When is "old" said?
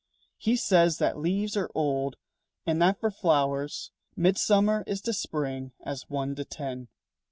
1.75-2.17